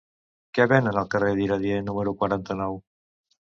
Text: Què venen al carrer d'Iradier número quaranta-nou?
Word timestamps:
Què 0.57 0.65
venen 0.71 0.97
al 1.01 1.11
carrer 1.15 1.29
d'Iradier 1.41 1.77
número 1.91 2.15
quaranta-nou? 2.23 2.81